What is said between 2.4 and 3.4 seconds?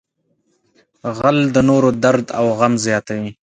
غم زیاتوي